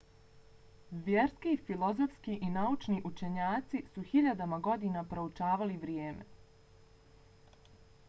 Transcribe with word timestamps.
vjerski 1.09 1.51
filozofski 1.67 2.39
i 2.47 2.49
naučni 2.57 2.97
učenjaci 3.11 3.83
su 3.93 4.09
hiljadama 4.11 4.59
godina 4.71 5.07
proučavali 5.15 5.81
vrijeme 5.87 6.31